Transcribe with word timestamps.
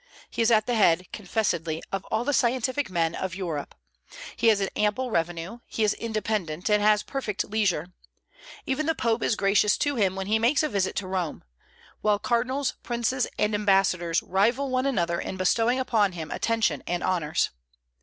He 0.31 0.41
is 0.41 0.49
at 0.49 0.65
the 0.65 0.73
head, 0.73 1.05
confessedly, 1.13 1.83
of 1.91 2.05
all 2.05 2.23
the 2.25 2.33
scientific 2.33 2.89
men 2.89 3.13
of 3.13 3.35
Europe. 3.35 3.75
He 4.35 4.47
has 4.47 4.59
an 4.59 4.69
ample 4.75 5.11
revenue; 5.11 5.59
he 5.67 5.83
is 5.83 5.93
independent, 5.93 6.71
and 6.71 6.81
has 6.81 7.03
perfect 7.03 7.43
leisure. 7.43 7.93
Even 8.65 8.87
the 8.87 8.95
Pope 8.95 9.21
is 9.21 9.35
gracious 9.35 9.77
to 9.77 9.97
him 9.97 10.15
when 10.15 10.25
he 10.25 10.39
makes 10.39 10.63
a 10.63 10.69
visit 10.69 10.95
to 10.95 11.07
Rome; 11.07 11.43
while 12.01 12.17
cardinals, 12.17 12.73
princes, 12.81 13.27
and 13.37 13.53
ambassadors 13.53 14.23
rival 14.23 14.71
one 14.71 14.87
another 14.87 15.21
in 15.21 15.37
bestowing 15.37 15.77
upon 15.79 16.13
him 16.13 16.31
attention 16.31 16.81
and 16.87 17.03
honors. 17.03 17.51